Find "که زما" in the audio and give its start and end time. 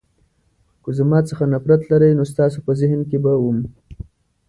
0.83-1.19